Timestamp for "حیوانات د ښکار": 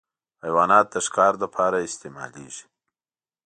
0.43-1.33